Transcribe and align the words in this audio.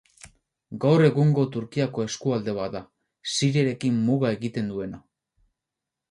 Gaur 0.83 1.01
egungo 1.07 1.41
Turkiako 1.55 2.05
eskualde 2.09 2.55
bat 2.59 2.73
da, 2.75 2.81
Siriarekin 3.33 3.99
muga 4.07 4.33
egiten 4.39 4.73
duena. 4.73 5.01